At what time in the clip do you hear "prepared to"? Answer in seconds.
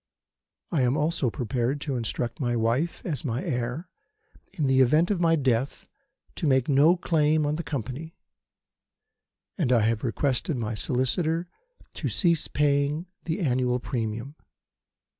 1.29-1.95